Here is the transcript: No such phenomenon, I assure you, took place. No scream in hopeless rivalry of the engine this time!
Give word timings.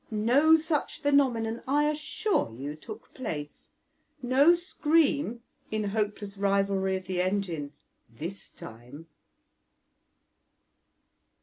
No 0.09 0.55
such 0.55 0.99
phenomenon, 0.99 1.61
I 1.67 1.83
assure 1.87 2.51
you, 2.55 2.73
took 2.75 3.13
place. 3.13 3.67
No 4.23 4.55
scream 4.55 5.43
in 5.69 5.83
hopeless 5.83 6.39
rivalry 6.39 6.95
of 6.97 7.05
the 7.05 7.21
engine 7.21 7.73
this 8.09 8.49
time! 8.49 9.05